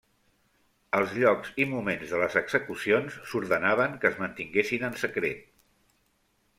Els 0.99 1.13
llocs 1.23 1.51
i 1.65 1.67
moments 1.75 2.15
de 2.15 2.23
les 2.23 2.39
execucions 2.43 3.21
s'ordenaven 3.33 3.97
que 4.03 4.13
es 4.15 4.19
mantinguessin 4.25 4.91
en 4.93 5.01
secret. 5.07 5.49